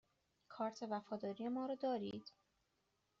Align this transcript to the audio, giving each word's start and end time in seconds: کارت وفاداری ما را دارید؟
کارت 0.49 0.83
وفاداری 0.89 1.47
ما 1.49 1.65
را 1.65 1.75
دارید؟ 1.75 2.31